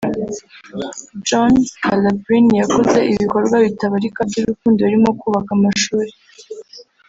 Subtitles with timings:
[1.27, 6.11] John Scalabrini yakoze ibikorwa bitabarika by’urukundo birimo kubaka amashuri